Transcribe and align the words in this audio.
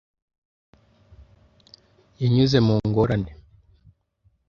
Yanyuze 2.21 2.57
mu 2.65 2.75
ngorane. 2.89 3.31